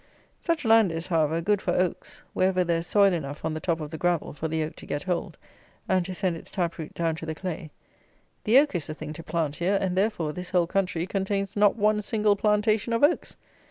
[0.39, 3.79] Such land is, however, good for oaks wherever there is soil enough on the top
[3.79, 5.37] of the gravel for the oak to get hold,
[5.87, 7.69] and to send its tap root down to the clay.
[8.43, 11.75] The oak is the thing to plant here; and, therefore, this whole country contains not
[11.75, 13.35] one single plantation of oaks!